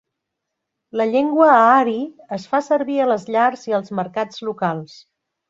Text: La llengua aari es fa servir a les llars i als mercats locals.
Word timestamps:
La 1.01 1.05
llengua 1.09 1.49
aari 1.57 1.97
es 2.39 2.47
fa 2.55 2.63
servir 2.69 2.97
a 3.05 3.07
les 3.11 3.27
llars 3.37 3.67
i 3.71 3.77
als 3.81 3.95
mercats 4.01 4.43
locals. 4.51 4.99